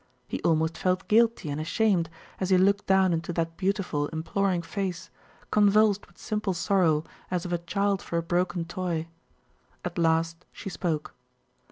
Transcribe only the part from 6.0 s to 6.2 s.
with